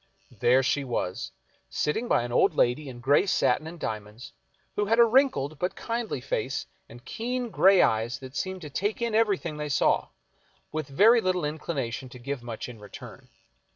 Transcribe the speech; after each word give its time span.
There 0.31 0.63
she 0.63 0.83
was, 0.83 1.31
sitting 1.69 2.07
by 2.07 2.23
an 2.23 2.31
old 2.31 2.55
lady 2.55 2.89
in 2.89 3.01
gray 3.01 3.27
satin 3.27 3.67
and 3.67 3.79
diamonds, 3.79 4.33
who 4.75 4.85
had 4.85 4.97
a 4.97 5.05
wrinkled 5.05 5.59
but 5.59 5.75
kindly 5.75 6.19
face 6.19 6.65
and 6.89 7.05
keen 7.05 7.51
gray 7.51 7.83
eyes 7.83 8.17
that 8.17 8.35
seemed 8.35 8.61
to 8.61 8.71
take 8.71 8.99
in 8.99 9.13
everything 9.13 9.57
they 9.57 9.69
saw, 9.69 10.07
with 10.71 10.87
very 10.87 11.21
little 11.21 11.45
inclination 11.45 12.09
to 12.09 12.17
give 12.17 12.41
much 12.41 12.67
in 12.67 12.79
return. 12.79 13.29